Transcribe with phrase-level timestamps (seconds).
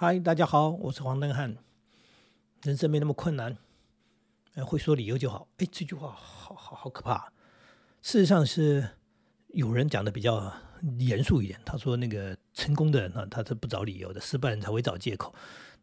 [0.00, 1.56] 嗨，大家好，我是黄登汉。
[2.62, 3.56] 人生没那么困难，
[4.54, 5.48] 呃，会说理由就好。
[5.56, 7.32] 哎，这句话好好好可怕。
[8.00, 8.90] 事实上是
[9.48, 10.52] 有人讲的比较
[11.00, 15.34] 严肃一点，他说那个成功的人呢，他是不找理由的，失败人才会找借口。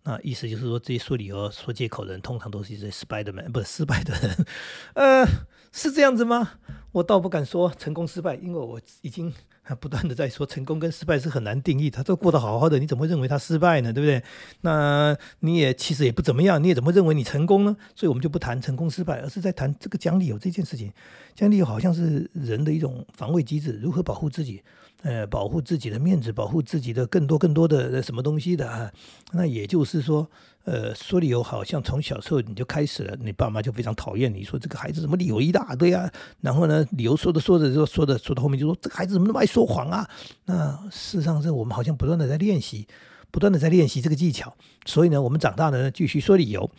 [0.03, 4.45] 那意思就是说，这些说理由、说借口的人，通常都是一些失败的人，不是失败的人。
[4.93, 5.25] 呃，
[5.73, 6.53] 是这样子吗？
[6.93, 9.33] 我倒不敢说成功失败，因为我已经
[9.73, 11.89] 不断的在说，成功跟失败是很难定义。
[11.89, 13.91] 他都过得好好的，你怎么会认为他失败呢？
[13.91, 14.21] 对不对？
[14.61, 17.75] 那你也其实也不怎么样，你也怎么认为你成功呢？
[17.95, 20.91] 所以我们就不谈成功失败，而是在谈这个讲理由这件事情。
[21.33, 24.61] 讲理由好像是人的一种防卫机制，如何保护自己。
[25.03, 28.91] 呃，保护自己的面子，保护自己的更多更多的什么东西的啊？
[29.33, 30.27] 那也就是说，
[30.63, 36.11] 呃，说理由好像从小时候你就开始了，你爸妈就非常讨厌你，说这个孩子怎么理由一大堆啊？
[36.41, 40.05] 然后呢，理由说着说着就说着说到后面就说这个孩子怎么那么爱说谎啊？
[40.43, 42.85] 那事实上是我们好像不断的在练习，
[43.31, 44.53] 不断的在练习这个技巧，
[44.85, 46.69] 所以呢，我们长大了呢继续说理由。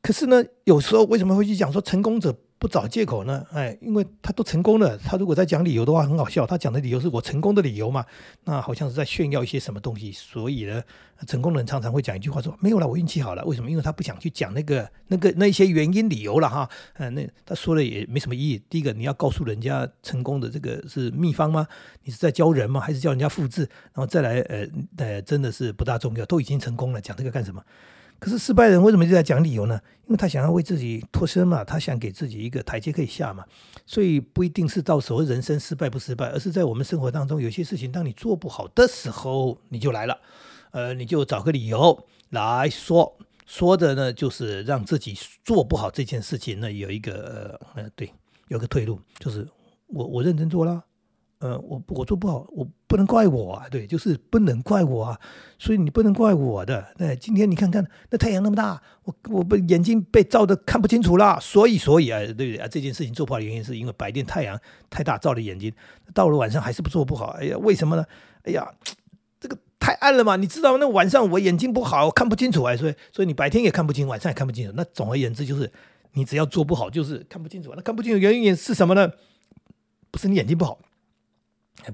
[0.00, 2.34] 可是呢，有时候为什么会去讲说成功者？
[2.58, 3.46] 不找借口呢？
[3.52, 4.96] 哎，因为他都成功了。
[4.96, 6.46] 他如果在讲理由的话，很好笑。
[6.46, 8.04] 他讲的理由是我成功的理由嘛？
[8.44, 10.10] 那好像是在炫耀一些什么东西。
[10.10, 10.82] 所以呢，
[11.26, 13.70] 成功的人常常会讲一句话说：“没有了，我运气好了。”为什么？
[13.70, 16.66] 因为他不想去讲那个、那个、那些原因理由了哈。
[16.94, 18.62] 嗯，那他说了也没什么意义。
[18.70, 21.66] 第一个，你要告诉人家成功的这个是秘方吗？
[22.04, 22.80] 你是在教人吗？
[22.80, 23.68] 还是教人家复制？
[23.92, 26.24] 然后再来，呃呃，真的是不大重要。
[26.24, 27.62] 都已经成功了，讲这个干什么？
[28.18, 29.80] 可是失败人为什么就在讲理由呢？
[30.06, 33.44] 因为他想要为自己脱身嘛，他想给自己一个台阶可以下嘛，
[33.84, 40.18] 所以不一定是到时候人生失败不失败，而是在我们生活当中有些事情，当你做不好的时候，你就来了，
[40.70, 48.12] 呃，你就找个理由来说，说的呢就是让自己做不好这件事情呢有一个呃对，
[48.48, 49.46] 有个退路，就是
[49.88, 50.84] 我我认真做了。
[51.38, 55.20] 呃，我我做不好，我不能怪我啊，对，就是不能怪我啊，
[55.58, 56.86] 所以你不能怪我的。
[56.96, 62.66] 那今天你看看，那太阳那么大，我我被眼睛被照的看不清楚了，所以所以啊，对不对啊？
[62.66, 64.58] 这件事情做不好的原因是因为白天太阳
[64.88, 65.70] 太大照了眼睛，
[66.14, 67.26] 到了晚上还是不做不好。
[67.38, 68.04] 哎呀，为什么呢？
[68.44, 68.66] 哎呀，
[69.38, 74.72] 这个太暗了嘛，你知道那晚上我眼睛不好，看不清楚啊，所以所以你白天也看不清，晚上也看不清楚。
[74.74, 75.70] 那总而言之就是，
[76.14, 77.74] 你只要做不好，就是看不清楚。
[77.76, 79.12] 那看不清楚原因是什么呢？
[80.10, 80.78] 不是你眼睛不好。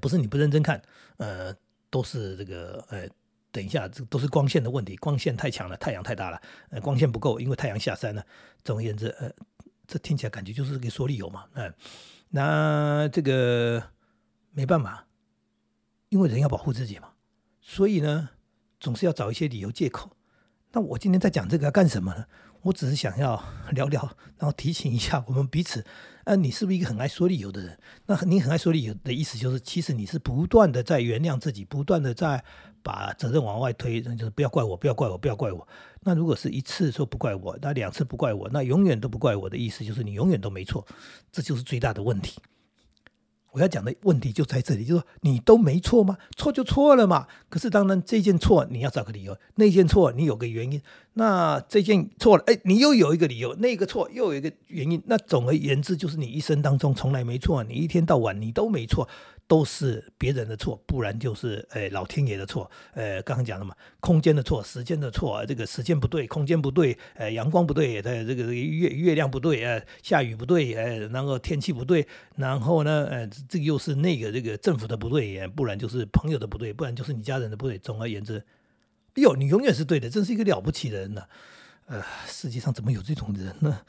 [0.01, 0.81] 不是你不认真看，
[1.17, 1.55] 呃，
[1.91, 3.09] 都是这个，呃，
[3.51, 8.25] 等一下，这都是光线的问题，光线太强了，太阳太大了，呃，光线不够，因为太阳下山了。
[8.65, 9.31] 总而言之，呃，
[9.87, 11.75] 这听起来感觉就是给说理由嘛，嗯，
[12.31, 13.83] 那这个
[14.53, 15.07] 没办法，
[16.09, 17.11] 因为人要保护自己嘛，
[17.61, 18.31] 所以呢，
[18.81, 20.17] 总是要找一些理由借口。
[20.73, 22.25] 那我今天在讲这个要干什么呢？
[22.63, 23.43] 我只是想要
[23.73, 24.01] 聊聊，
[24.39, 25.85] 然后提醒一下我们彼此。
[26.25, 27.79] 呃，你是不是一个很爱说理由的人？
[28.07, 32.43] 那你很爱说理由的意思就是，其实你是不断的在原谅自己，不断的在
[32.83, 35.67] 把责任往外推，那就是不要怪我，不要怪我，不要怪我。
[36.01, 40.87] 那如果是一次说不怪我，那两次不怪我，那永远都不怪我的意思就是你永远都没错，
[41.31, 42.41] 这就是最大的问题。
[43.53, 46.17] 我要讲的问题就在这里，就是说你都没错吗？
[46.37, 47.27] 错就错了嘛。
[47.49, 50.81] 可是当然这件错你要找个理由，那件错你有个原因。
[51.15, 55.03] 那这件错了，哎，你又有一个理由，那个错又有一个原因。
[55.07, 59.07] 那总而言之，就是你一生当中从来没错，你一天到晚你都没错。
[59.53, 62.71] 都是别人的错，不然就是诶老天爷的错。
[62.95, 77.77] 呃，刚刚讲了嘛，空间的错，时间的错，这个时间不对，空间不对，呃，阳光不对，呃，这个月月亮不对，呃，下雨不对，呃，然后天气不对，然后呢，呃，这个又是那个这个政府的不对，不然就是朋友的不对，不然就是你家人的不对。
[77.77, 78.43] 总而言之，
[79.17, 81.25] 哟，你永远是对的，真是一个了不起的人呐！
[81.89, 83.83] 呃，世界上怎么有这种人呢？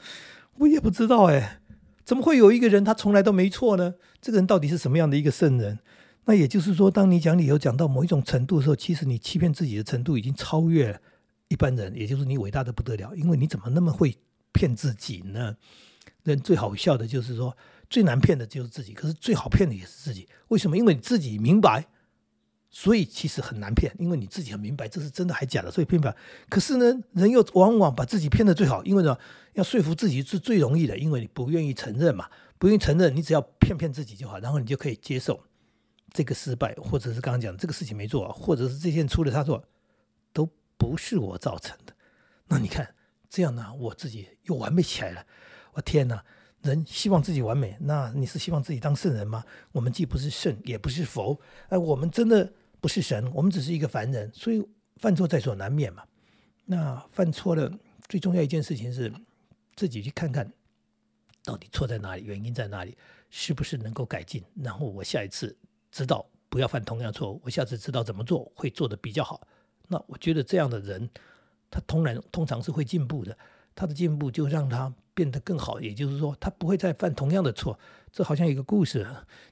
[0.58, 1.60] 我也不知道哎。
[2.04, 3.94] 怎么会有一个人他从来都没错呢？
[4.20, 5.78] 这个人到底是什么样的一个圣人？
[6.26, 11.00] 那也就是说，当你讲理由讲到某一种程度的时候，其实你欺骗自己的程度已经超越
[11.48, 13.14] 一般人，也就是你伟大的不得了。
[13.14, 14.16] 因为你怎么那么会
[14.52, 15.56] 骗自己呢？
[16.22, 17.56] 人最好笑的就是说，
[17.88, 20.28] 最难骗的就是自己，可是最好骗的也是自己。
[20.48, 20.76] 为什么？
[20.76, 21.86] 因为你自己明白。
[22.76, 26.16] 所以其实很难骗，因为你自己很明白这是真的还假的，所以骗不了。
[26.50, 29.16] 可是呢，人又往往把自己骗得最好，因为呢，
[29.52, 32.28] 要说服自己是最容易的，因为你不愿意承认嘛，
[32.58, 35.40] 不愿意承认，你只要骗骗自己就好，然后你就可以接受
[36.12, 39.62] 这个失败，或者是刚刚讲这个事情没做，或者是这件出了差错，
[40.32, 41.94] 都不是我造成的。
[42.48, 42.92] 那你看
[43.30, 45.24] 这样呢，我自己又完美起来了。
[45.74, 46.24] 我天哪，
[46.62, 49.44] 人希望自己完美，那你是希望自己当圣人吗？
[49.70, 51.38] 我们既不是圣，也不是佛，
[51.68, 52.52] 哎，我们真的。
[52.84, 54.62] 不是神，我们只是一个凡人，所以
[54.96, 56.02] 犯错在所难免嘛。
[56.66, 57.72] 那犯错了，
[58.10, 59.10] 最重要一件事情是
[59.74, 60.52] 自己去看看
[61.42, 62.94] 到底错在哪里，原因在哪里，
[63.30, 64.44] 是不是能够改进。
[64.62, 65.56] 然后我下一次
[65.90, 69.40] 知道不要犯同样错误，我下次知道怎么做会做的比较好。
[69.88, 71.08] 那那我觉得这样的人，
[71.70, 73.38] 他通然通常是会进步的。
[73.76, 77.78] 他的进步就让他变得更好，也就是说，他不会再犯同样的错。
[78.10, 79.06] 这好像一个故事，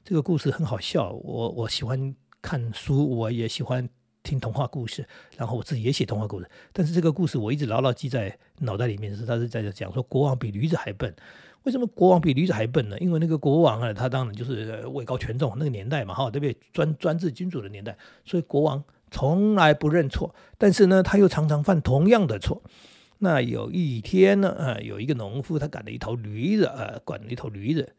[0.04, 1.12] 这个故事很好笑。
[1.12, 3.88] 我我喜欢看书，我也喜欢
[4.22, 5.06] 听童话故事，
[5.38, 6.50] 然后我自己也写童话故事。
[6.72, 11.14] 但是这个故事我一直牢牢记在脑袋里面，是他是在讲说国王比驴子还笨。
[11.62, 12.98] 为什么国王比驴子还笨呢？
[12.98, 16.56] 因为那个国王啊，他当然就是位高权重，那个年代嘛，哈，对不对？
[16.72, 22.60] 专专制君主的年代，所以国王从来不认错，但是呢，他又常常犯同样的错。
[23.18, 27.94] 那有一天呢，呃，有一个农夫，他赶了一头驴子，呃，赶了一头驴子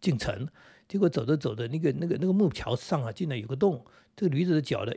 [0.00, 0.48] 进城，
[0.92, 3.82] 结果走着走着，那个那个那个木桥上啊，竟然有个洞，
[4.14, 4.92] 这个驴子的脚呢，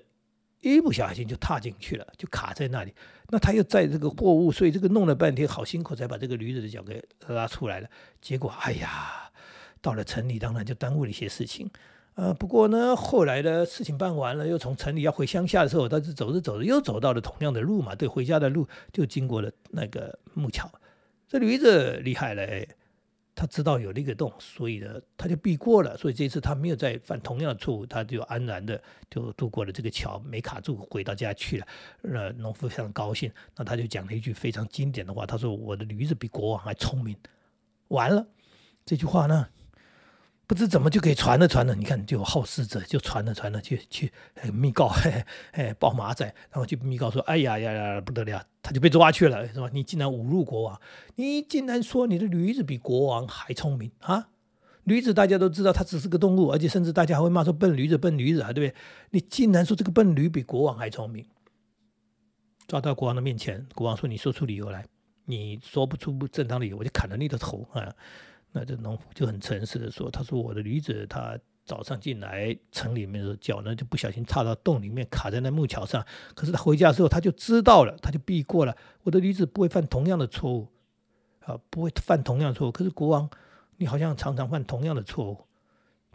[0.59, 2.93] 一不小心就踏进去了，就卡在那里。
[3.29, 7.87] 那他又载这个货物，所以这个弄了半天，好辛苦才把这个驴子的脚给拉出来了。
[8.19, 9.31] 结果，哎呀，
[9.79, 11.71] 到了城里，当然就耽误了一些事情。
[12.15, 20.69] 呃，不过呢，后来的事情办完了，又从城里要回乡下的时候，他是走着走着又走到了同样的路嘛，对，回家的路就经过了那个木桥。
[21.25, 22.45] 这驴子厉害了，
[23.35, 31.67] 他知道有那个洞，所以呢，他就避过了，所以这次他没有再犯同样的错误，他就安然的就度过了这个桥，没卡住，回到家去了。
[32.01, 37.13] 那农夫非常高兴，那他就讲了一句非常经典的话，他说：“我的驴子比国王还聪明。”
[37.89, 38.25] 完了，
[38.85, 39.49] 这句话呢？
[40.47, 44.11] 不知怎么就可以传了传了，你看就有好事者就传了传了去去
[44.53, 44.91] 密告，
[45.53, 49.69] 哎报马仔，然后就密告说，哎呀呀呀不得了，他就被抓去了，是吧？
[49.73, 50.79] 你竟然侮辱国王，
[51.15, 54.29] 你竟然说你的驴子比国王还聪明啊！
[54.83, 58.75] 驴子大家都知道它只是个动物，而且甚至大家还会骂说笨驴子笨驴子啊，对不对？
[59.09, 61.25] 你竟然说这个笨驴比国王还聪明，
[62.67, 64.85] 抓到国王的面前，国王说你说出理由来，
[65.25, 67.95] 你说不出不正当理由，我就砍了你的头啊！
[68.57, 76.01] 那这农夫就很诚实的说：“他说我的驴子，他早上进来城里面的时候，脚呢就不小心插到洞里面，卡在那木桥上。
[76.33, 78.73] 可是他回家的时候，他就知道了，他就避过了。
[79.03, 80.71] 我的驴子不会犯同样的错误，
[81.41, 82.71] 啊，不会犯同样的错误。
[82.71, 83.29] 可是国王，
[83.75, 85.45] 你好像常常犯同样的错误。”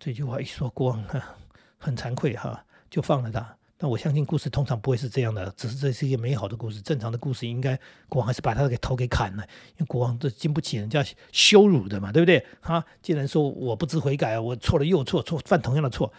[0.00, 1.04] 这句话一说，国王
[1.76, 3.54] 很惭愧哈，就放了他。
[3.82, 6.82] 那我相信故事通常不会是这样的，只是这是一个美好的故事。
[6.82, 7.78] 正常的故事应该
[8.10, 12.44] 国王还是把他给头给砍了，因为国王这经不起人家羞辱的嘛，对不对？
[12.60, 16.12] 哈，既然说我不知悔改，我错了又错，错犯同样的错。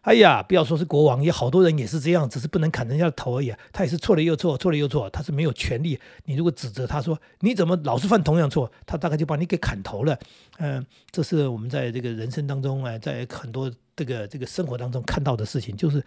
[0.00, 3.54] 哎呀，不要说是国王，也好多人也是这样，只是不能砍人家的头而已。
[3.72, 5.96] 他也是错了又错，错了又错，他是没有权利。
[6.24, 10.18] 你如果指责他说你怎么老是犯同样错，他大概就把你给砍头了。
[10.58, 16.02] 嗯，这是我们在这个人生当中啊，在很多这个这个生活当中看到的事情，就是。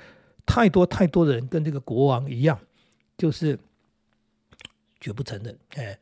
[0.49, 2.59] 太多太多的人跟这个国王一样，
[3.15, 3.57] 就是
[4.99, 5.55] 绝不承认。
[5.75, 5.95] 哎，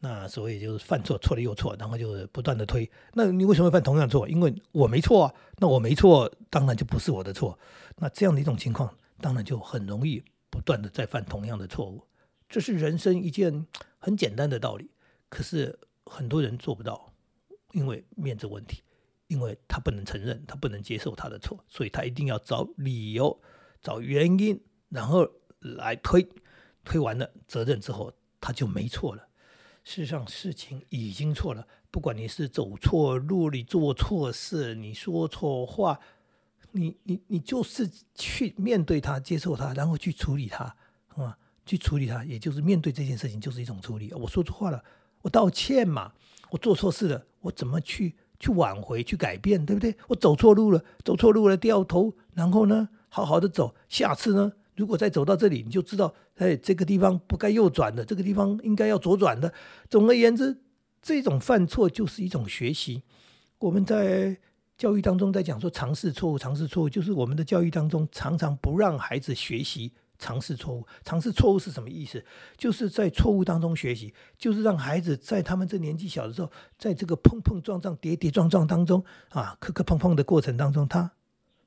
[0.00, 2.90] 那所以就是犯错，错了又错，然后就不断的推。
[3.12, 4.28] 那你为什么会犯同样错？
[4.28, 5.34] 因为我没错啊。
[5.58, 7.56] 那我没错，当然就不是我的错。
[7.98, 10.20] 那这样的一种情况，当然就很容易
[10.50, 12.02] 不断的再犯同样的错误。
[12.48, 13.64] 这是人生一件
[14.00, 14.90] 很简单的道理，
[15.28, 17.12] 可是很多人做不到，
[17.70, 18.82] 因为面子问题，
[19.28, 23.40] 因为他不能承认，他不能接受他的错，所以他一定要找理由。
[23.82, 25.28] 找原因，然后
[25.60, 26.28] 来推，
[26.84, 29.28] 推完了责任之后，他就没错了。
[29.84, 31.66] 事实上，事情已经错了。
[31.90, 35.98] 不管你是走错路，你做错事，你说错话，
[36.70, 40.76] 你你你就是去面对他，接受他，然后去处理他，
[41.16, 41.36] 啊，
[41.66, 44.12] 去处理他，也就是面对这件事情就是一种处理。
[44.14, 44.82] 我说错话了，
[45.22, 46.12] 我道歉嘛。
[46.50, 49.96] 我做错事了，我怎么去去挽回、去改变，对不对？
[50.06, 52.90] 我走错路了，走错路了，掉头，然后呢？
[53.14, 59.52] 好好的走，下次呢，如果再走到这里，你就知道，哎，这个地方不该右转的，这个地方应该要左转的。
[59.90, 60.62] 总而言之，
[61.02, 63.02] 这种犯错就是一种学习。
[63.58, 64.38] 我们在
[64.78, 70.86] 教育当中在讲说尝试错误，尝试错误，就是我们的教育当中常常不让孩子学习尝试错误。
[71.04, 72.24] 尝试错误是什么意思？
[72.56, 81.12] 就是在错误当中学习，就是让孩子在他们这年纪小的时候，在这个碰碰撞撞、跌跌撞撞当中啊，磕磕碰碰的过程当中，他。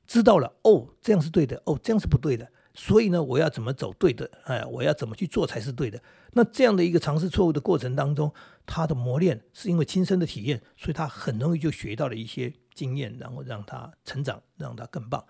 [0.07, 2.49] 知道了哦，这样是对的哦，这样是不对的。
[2.77, 4.29] 所以呢，我要怎么走对的？
[4.43, 6.01] 哎，我要怎么去做才是对的？
[6.33, 8.33] 那这样的一个尝试错误的过程当中，
[8.65, 15.25] 他的磨练是因为亲身的体验，所以他很容易就学到了一些经验，然后让他成长，让他更棒。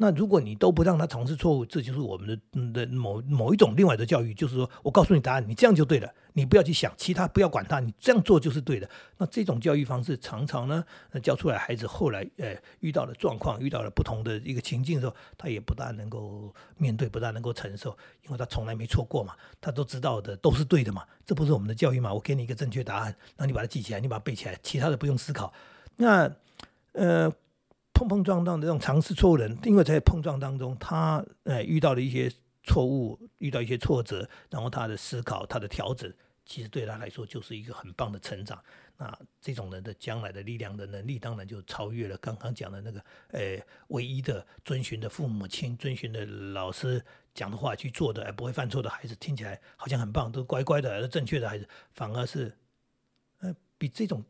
[0.00, 8.88] 那如果你都不让他尝试错误，这就是我们的的某某一种另外的教育，就是说我告诉你答案，你这样就对了，你不要去想其他，不要管他，你这样做就是对的。
[9.16, 17.90] 那这种教育方式常常呢，那教出来孩子后来呃遇到了状况，遇到了不同的一个情境的时候，他也不大能够面对，不大能够承受，
[18.24, 22.14] 因为他从来没错过嘛，他都知道的都是对的嘛，这不是我们的教育嘛？
[22.14, 25.52] 我给你一个正确答案，那你把它记起来，你把它背起来，其他的不用思考。
[25.96, 26.32] 那
[26.92, 27.32] 呃。
[27.92, 36.12] 碰碰撞撞的这种尝试错误人，因为在碰撞当中，他呃遇到了一些错误，遇到一些挫折，然后他的思考，他的调整，
[36.44, 38.62] 其实对他来说就是一个很棒的成长。
[38.96, 47.04] 那这种人的将来的力量的能力，当然就超越了刚刚讲的那个，呃，唯一的遵循的父母亲、遵循的老师
[47.34, 52.56] 讲的话去做的，而不会犯错的孩子，听起来好像很棒，都乖乖的、正确的孩子，反而是，
[53.40, 54.24] 呃，比这种。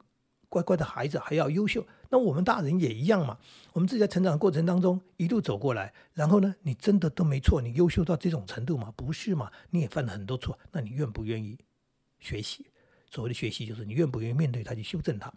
[0.51, 3.39] 乖乖的孩子还要优秀，那我们大人也一样嘛。
[3.73, 8.93] 我们自己在成长的过程当中一路走过来，然后呢，你真的都没错，你优秀到这种程度吗？
[8.97, 9.51] 不是嘛？
[9.71, 11.59] 你也犯了很多错，那你愿不愿意
[12.19, 12.67] 学习？
[13.11, 15.33] 所谓的学习，就是你愿不愿意面对它去修正它。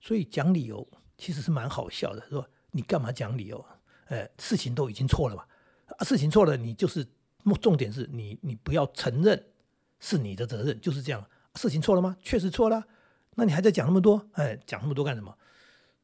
[0.00, 0.86] 所以讲理由
[1.16, 3.64] 其实是蛮好笑的，说你干嘛讲理由？
[4.08, 5.44] 呃，事情都已经错了嘛，
[5.96, 7.06] 啊，事情错了，你就是
[7.60, 9.42] 重点是你你不要承认
[9.98, 11.24] 是你的责任，就是这样。
[11.54, 12.16] 事情错了吗？
[12.20, 12.84] 确实错了。
[13.36, 14.28] 那你还在讲那么多？
[14.32, 15.36] 哎，讲那么多干什么？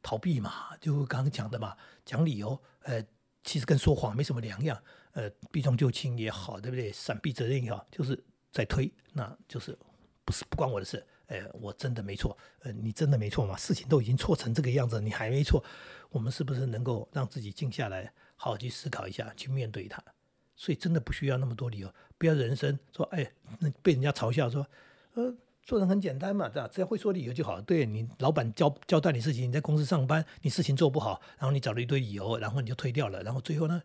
[0.03, 3.05] 逃避嘛，就刚刚讲的嘛，讲理由，呃，
[3.45, 6.91] 其实跟说谎没什么两样，呃，避重就轻也好，对不对？
[6.93, 9.79] 闪避责任也好，就是在推，那就是
[10.25, 13.57] 不是不关我的事，呃，我真的没错，呃，你真的没错嘛？
[13.57, 15.63] 事情都已经错成这个样子，你还没错，
[16.11, 20.03] 我们是不是能够让自己静下来，好好去思考一下，去面对它？
[20.57, 24.67] 所以真的不需要那么多理由，不要人生说，哎，那被人家嘲笑说，
[25.15, 25.35] 呃。
[25.63, 26.69] 做人很简单嘛，对吧？
[26.73, 27.61] 只要会说理由就好。
[27.61, 33.83] 对你老板交交代你事情，你在公司上班，你事情做不好，然后你找了一堆理由，然后你就推掉了，然后最后呢，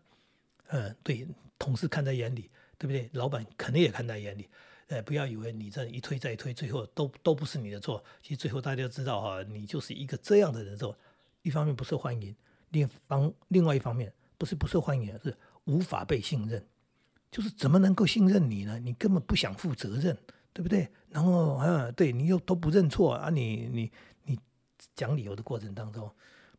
[0.67, 1.27] 嗯，对，
[1.59, 3.09] 同事看在眼里，对不对？
[3.13, 4.49] 老板肯定也看在眼里。
[4.87, 8.03] 呃，不要以为你这一推再推，最后都都不是你的错。
[8.21, 10.97] 其实最后大家都知道哈，你就是一个这样的人做，
[11.41, 12.35] 一方面不受欢迎，
[12.69, 16.63] 另方另外一方面不是不受欢迎，是无法被信任。
[17.31, 18.79] 就是怎么能够信任你呢？
[18.79, 20.17] 你根本不想负责任。
[20.55, 20.87] 对不对？
[21.09, 23.29] 然后啊，对你又都不认错啊！
[23.29, 23.91] 你你
[24.23, 24.39] 你
[24.95, 26.09] 讲理由的过程当中，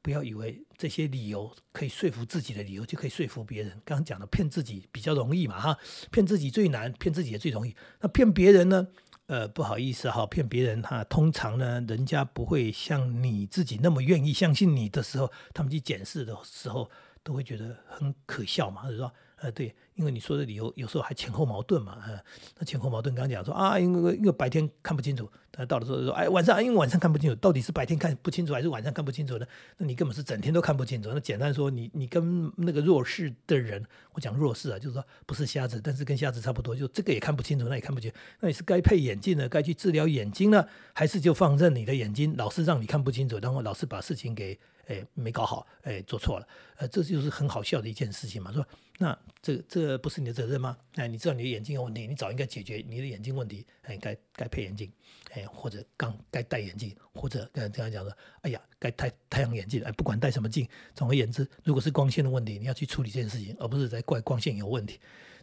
[0.03, 3.71] 不要以为这些理由可以说服自己的理由就可以说服别人。
[3.87, 5.79] 刚刚讲的骗自己比较容易嘛，哈，
[6.11, 7.75] 骗自己最难，骗自己也最容易。
[8.01, 8.87] 那骗别人呢？
[9.29, 16.91] 呃，不好意思哈，骗别人哈，通常呢，人家不会像你自己那么愿意相信你的时候，他们去检视的时候，
[17.27, 19.13] 都会觉得很可笑嘛，就是说？
[19.39, 22.19] 呃，对，因为你说的理由有时候还前后矛盾嘛，呃，
[22.59, 29.47] 那前后矛盾刚刚讲说啊，因为因为白天看不清楚，他到了时候说，哎，晚上因为晚上看不清楚，到底是白天看不清楚还是晚上看不清楚呢？
[29.77, 31.11] 那你根本是整天都看不清楚。
[31.13, 44.59] 那简单说，你你跟那个弱势的人，我讲弱势啊，就是说不是瞎子，但是跟瞎子差不多，就这个也看不清楚，那也看不清，那你是该配眼镜呢，该去治疗眼睛呢，还是就放任你的眼睛老是让你看不清楚，然后老是把事情给。
[44.87, 48.53] 哎，没搞好，哎，做错了，呃，这就是很好笑的一件事情嘛。
[48.53, 48.67] 说，
[48.99, 50.77] 那这这不是你的责任吗？
[50.95, 54.91] 哎，你知道你的眼睛有问题，你早应该解决你的眼睛问题，哎，该该配眼镜，
[55.33, 65.01] 哎，或者刚该戴眼镜，或者跟这样讲说，哎呀，该戴太阳眼镜，哎，不管戴什么镜，总而言之，如果是光线的问题，你要去处理这件事情，而不是在怪光线有问题。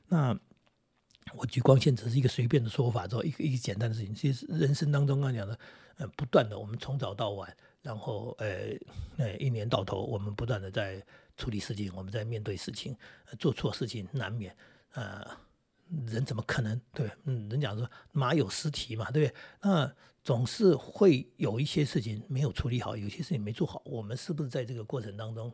[0.07, 0.37] 那
[1.35, 4.15] 我举光线只是一个随便的说法，做一个一个简单的事情。
[4.15, 5.59] 其实人生当中刚讲的，
[5.97, 7.53] 呃，不断的，我们从早到晚。
[7.83, 8.75] 然后，呃，
[9.17, 11.05] 呃，一年到头，我们不断的在
[11.37, 12.95] 处理事情，我们在面对事情，
[13.37, 14.55] 做错事情难免。
[14.93, 15.21] 呃，
[16.07, 17.11] 人怎么可能对？
[17.25, 19.39] 嗯，人讲说马有失蹄嘛，对不对？
[19.61, 23.81] 那总是会有一些事情没有处理好，有些事情没做好。
[23.85, 25.53] 我们是不是在这个过程当中，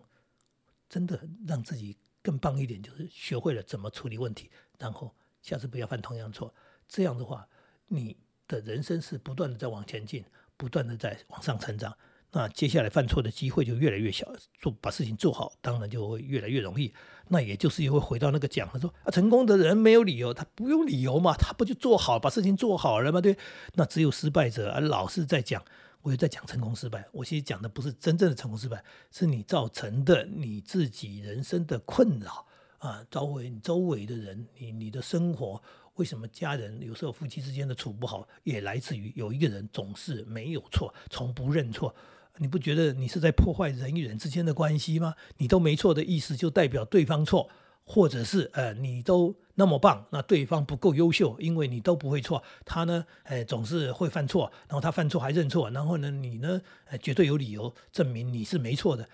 [0.87, 2.79] 真的让自己更棒一点？
[2.79, 6.53] 就是学会了怎么处理问题，然后下次不要犯同样错。
[6.87, 7.49] 这样的话，
[7.87, 8.15] 你
[8.47, 10.23] 的人生是不断的在往前进，
[10.55, 11.97] 不断的在往上成长。
[12.31, 16.93] 那接下来犯错的机会就越来越小，做把事情做好，当然就会越来越容易。
[17.29, 23.19] 那也就是又会回到那个讲，他说啊，成功的人没有理由，他不用理由嘛，他不就做好，把事情做好了吗？
[23.19, 23.35] 对，
[23.73, 25.63] 那只有失败者啊，老是在讲，
[26.01, 27.07] 我也在讲成功失败。
[27.11, 32.45] 我其实讲的不是真正的成功失败，是你造成的你自己人生的困扰
[32.77, 35.61] 啊，周围周围的人，你你的生活。
[35.95, 41.93] 为什么家人有时候夫妻之间的处不好，也来自于有一个人总是没有错，从不认错？
[42.39, 45.13] 你不觉得你是在破坏人与人之间的关系吗？
[45.37, 47.49] 你都没错的意思，就代表对方错，
[47.83, 59.07] 或者是呃，你都那么棒，那对方不够优秀，因为你都不会错，他呢，呃，总是会犯错，然后他犯错还认错，然后呢，你呢，呃，绝对有理由证明你是没错的。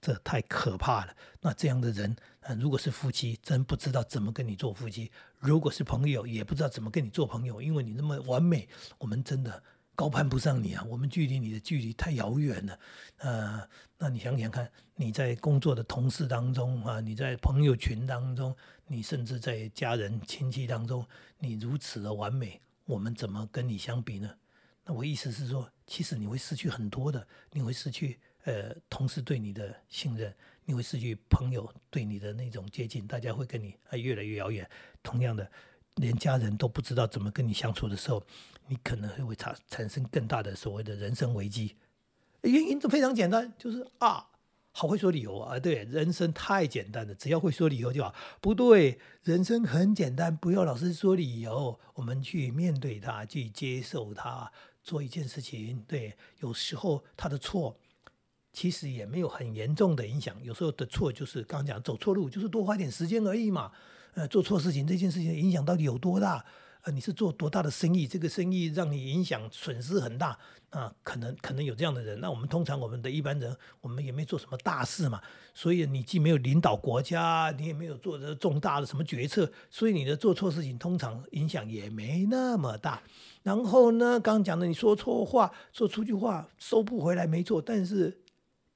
[0.00, 1.14] 这太可怕了。
[1.42, 5.08] 那这样的人，呃，如果是夫妻，真不知道怎么跟你做夫妻；
[5.38, 9.62] 如果是朋友，也不知道怎么跟你做朋友，因为你那么完美，我们真的
[9.94, 10.84] 高攀不上你啊！
[10.88, 12.78] 我们距离你的距离太遥远了。
[13.18, 13.68] 呃，
[13.98, 18.56] 那你想想看，你在工作的同事当中啊，你在朋友群当中，
[18.86, 21.06] 你甚至在家人亲戚当中，
[21.38, 24.34] 你如此的完美，我们怎么跟你相比呢？
[24.84, 28.18] 那我意思是说，其实你会失去很多的，你会失去。
[28.44, 30.34] 呃，同事对你的信任，
[30.64, 34.68] 你会失去朋友对你的那种接近，大家会跟你啊越来越遥远。
[35.00, 35.48] 同样的，
[35.96, 38.22] 连家人都不知道怎么跟你相处的时候，
[38.68, 41.76] 你可能会产产生更大的所谓的人生危机。
[42.42, 44.26] 原因都非常简单，就是啊，
[44.72, 48.14] 好会说理由啊，对，人生太简单了，只要会说理由就好。
[48.40, 54.50] 不对，人生很简单，不要老是说理由，我们去面对它，去接受它，
[54.82, 55.84] 做一件事情。
[55.86, 57.76] 对，有时候他的错。
[58.54, 63.72] 其实也没有很严重的影响，有时候的错就是刚讲走错路，就是多花点时间而已嘛。
[64.14, 66.44] 呃，做错事情这件事情影响到底有多大？
[66.82, 68.08] 呃，你是做多大的生意？
[68.08, 70.36] 这个生意让你影响损失很大
[70.70, 72.18] 啊，可能可能有这样的人。
[72.20, 75.22] 那我们通常我们的一般人，我们也没做什么大事嘛，
[75.54, 83.00] 所以你既没有领导国家，你也没有做这重大的什么决策，所以你的做错事情通常影响也没那么大。
[83.44, 88.18] 然后呢，刚刚讲的你说错话，说出句话收不回来，没错，但是。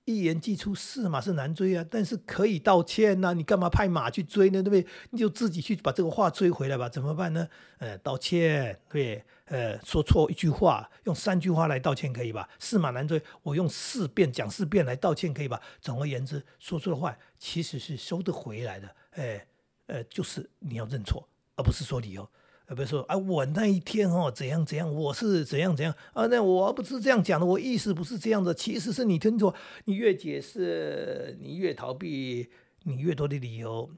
[0.07, 1.85] 一言既出，驷马是难追啊！
[1.91, 4.63] 但是可以道歉呐，你干嘛派马去追呢？
[4.63, 4.87] 对不对？
[5.11, 6.89] 你就自己去把这个话追回来吧。
[6.89, 7.49] 怎么办呢？
[7.79, 12.49] 呃，道歉，对，呃，说错一句话，用三句话来道歉可以吧？
[12.61, 15.61] 驷马难追，我用四遍讲四遍来道歉可以吧？
[15.81, 18.95] 总而言之，说出的话其实是收得回来的。
[19.11, 19.45] 哎，
[19.87, 22.31] 呃，就是你要认错，而不是说理由。
[22.67, 26.27] 呃，不是说啊，我那一天哦怎样怎样，我是怎样怎样啊？
[26.27, 29.55] 那我不是这样讲的，我意思不是这样的，其实是你听错。
[29.85, 32.51] 你越解释，你越逃避，
[32.83, 33.89] 你越多的理由，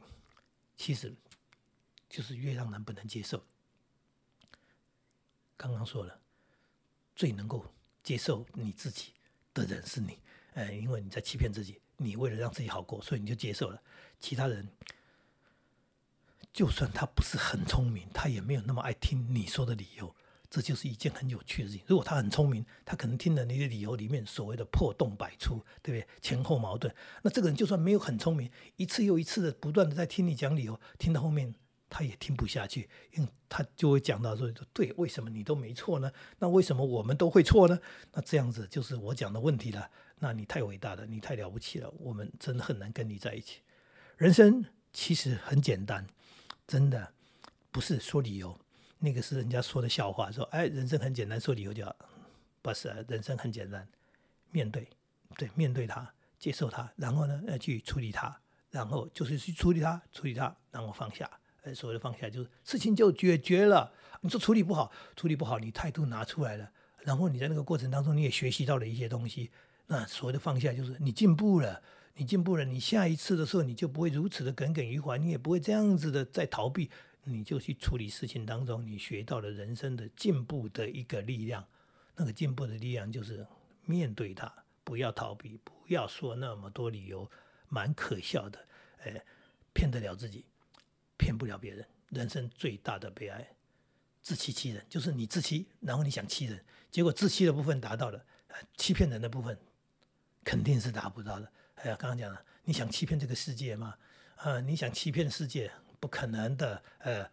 [0.76, 1.14] 其实
[2.10, 3.42] 就是越让人不能接受。
[5.56, 6.20] 刚刚说了，
[7.16, 7.64] 最能够
[8.02, 9.12] 接受你自己
[9.54, 10.18] 的人是你，
[10.52, 13.80] 呃，因为你在欺骗自己，你为了让自己好过，所以你就接受了
[14.20, 14.68] 其他人。
[16.52, 20.14] 就算他不是很聪明，他也没有那么爱听你说的理由，
[20.50, 21.84] 这就是一件很有趣的事情。
[21.86, 26.08] 如果他很聪明，他可能听了你的理由里面所谓的破洞百出，对不对？
[26.20, 26.92] 前后矛盾。
[27.22, 31.54] 那这个人就算没有很聪明，一次又一次的不断的在听你讲理由，听到后面
[31.90, 36.10] 他也听不下去，因为他就会讲到说：对，为什么你都没错呢？
[36.38, 37.78] 那为什么我们都会错呢？
[38.12, 39.90] 那这样子就是我讲的问题了。
[40.18, 43.60] 那你太伟大了，你太了不起了，我们真的很难跟你在一起。
[44.16, 46.06] 人生其实很简单。
[46.68, 47.14] 真的
[47.72, 48.56] 不是说理由，
[48.98, 50.30] 那个是人家说的笑话。
[50.30, 51.82] 说哎，人生很简单，说理由就
[52.60, 53.04] 不是。
[53.08, 53.88] 人生很简单，
[54.50, 54.86] 面对，
[55.38, 58.38] 对，面对它，接受它，然后呢，要去处理它，
[58.70, 61.28] 然后就是去处理它，处理它，然后放下。
[61.62, 63.90] 呃，所谓的放下，就是事情就解决了。
[64.20, 69.50] 你说处理不好，处理不好，你态度拿出来了，然后你在那个过程当中，你也学习到了一些东西。
[69.86, 71.82] 那所谓的放下，就是你进步了。
[72.18, 76.90] 你进步了，你下一次的时候你就不会如此的耿耿于怀，你也不会这样子的在逃避，
[77.22, 81.64] 你就去处理事情当中，你学到了人生的进步的一个力量。
[82.16, 83.46] 那个进步的力量就是
[83.84, 84.52] 面对它，
[84.82, 87.30] 不要逃避，不要说那么多理由，
[87.68, 88.58] 蛮可笑的。
[89.04, 89.24] 哎，
[89.72, 90.44] 骗得了自己，
[91.16, 91.86] 骗不了别人。
[92.08, 93.48] 人生最大的悲哀，
[94.22, 98.24] 自欺欺人，就是你自欺，然后你想欺人，结果自欺的部分达到了，
[98.76, 99.56] 欺骗人的部分
[100.42, 101.52] 肯定是达不到的。
[101.82, 103.94] 哎呀，刚刚讲了，你想欺骗这个世界吗？
[104.36, 106.82] 啊，你想欺骗世界，不可能的。
[106.98, 107.28] 呃，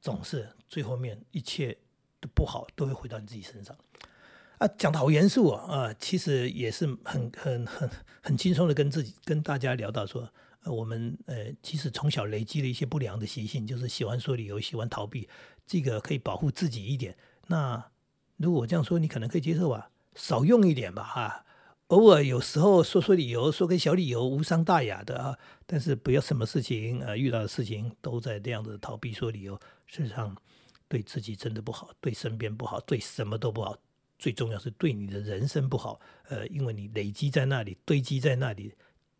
[0.00, 1.76] 总是最后面一切
[2.20, 3.76] 的不好都会回到你自己身上。
[4.58, 5.72] 啊，讲的好严肃啊！
[5.72, 10.28] 啊，其实也是很很很很轻松的跟自己跟大家聊到说，
[10.64, 15.28] 呃，我们呃，其实从小累积了一些不良的习性，就是喜欢说理由，喜欢逃避，
[15.66, 17.16] 这个可以保护自己一点。
[17.46, 17.90] 那
[18.36, 19.90] 如果我这样说，你可能可以接受吧？
[20.14, 21.44] 少用一点吧，哈。
[21.88, 30.36] 偶尔有时候说说理由，说个小理由无伤大雅的啊，但是不要什么事情呃遇到的事情都在这样子逃避说理由，事实上
[30.86, 33.74] 对自己真的不好，对身边不好，对什么都不好，
[34.18, 35.98] 最重要是对你的人生不好。
[36.28, 38.74] 呃，因为你累积在那里，堆积在那里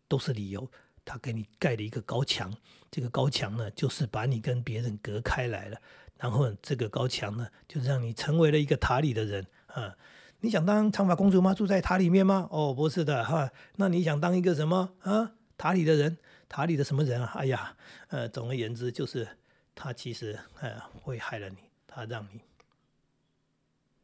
[0.07, 0.69] 都是理由，
[1.03, 2.55] 他给你盖了一个高墙，
[2.91, 5.81] 这个高墙呢就是把你跟别人隔开来了，
[6.17, 9.95] 然后这个高墙呢就让你成为了一个塔里的人啊。
[10.41, 11.53] 你想当长发公主吗？
[11.53, 12.47] 住在塔里面吗？
[12.49, 13.51] 哦，不是的哈。
[13.75, 15.33] 那你想当一个什么啊？
[15.57, 17.33] 塔里的人，塔里的什么人啊？
[17.35, 17.75] 哎呀，
[18.07, 19.27] 呃，总而言之，就是
[19.75, 22.41] 他其实呃会害了你，他让你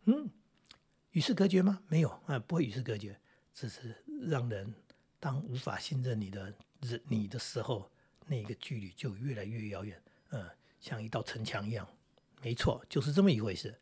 [0.06, 0.30] 嗯
[1.12, 1.80] 与世隔绝吗？
[1.88, 3.18] 没有啊，不会与世隔绝，
[3.54, 3.96] 只是
[4.28, 4.74] 让人
[5.22, 7.90] 当无法信任你的人你的时候，
[8.28, 10.46] 那个距离就越来越遥远，嗯，
[10.82, 11.88] 像一道城墙一样。
[12.42, 13.74] 没错，就是这么一回事。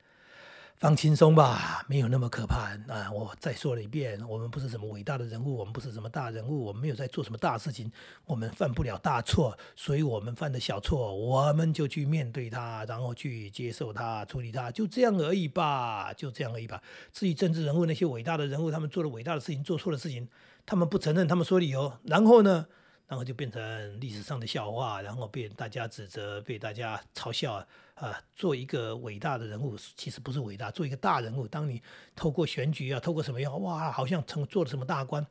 [0.84, 3.10] 放轻松吧，没有那么可怕啊！
[3.10, 7.90] 我再说了一遍，我们不是什么伟大的人物，我们不是什么大人物，我们没有在做什么大事情，
[8.26, 16.84] 我们犯不了大错，所以我们犯的小错，我们就去面对它，然后去接受它，处理它，就这样而已吧，就这样而已吧。
[17.14, 20.28] 至于政治人物那些伟大的人物，他们做了伟大的事情，做错了事情，
[20.66, 22.66] 他们不承认，他们说理由，然后呢，
[23.14, 23.62] 然后就变成
[24.00, 28.20] 历史上的笑话，然后被大家指责，被大家嘲笑啊。
[28.36, 31.48] 做一个伟大的人物，其实不是伟大，做一个大人物。
[31.48, 31.80] 当你
[32.16, 35.24] 透过选举啊，透过什么样，哇，好像成做了什么大官，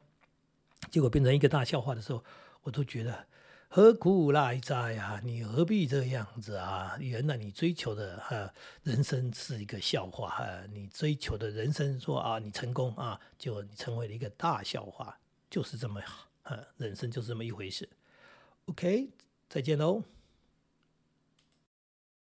[0.93, 2.23] 结果变成一个大笑话的时候，
[2.63, 3.27] 我都觉得。
[3.67, 5.21] 何苦来哉呀？
[5.25, 6.97] 你何必这样子啊？
[7.01, 8.49] 原来你追求的哈
[8.85, 15.19] 人生是一个笑话哈，你追求的人生说啊，你成功啊，就成为了一个大笑话，
[15.51, 16.01] 就是这么
[16.43, 17.89] 啊，人生就是这么一回事。
[18.67, 19.11] OK，
[19.49, 20.03] 再见喽。